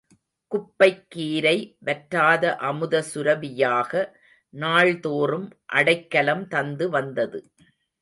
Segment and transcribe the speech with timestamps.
[0.51, 1.53] குப்பைக் கீரை
[1.79, 3.91] வற்றாத அமுத சுரபி யாக
[4.53, 5.47] நாள்தோறும்
[5.73, 7.41] அடைக்கலம் தந்து வந்தது.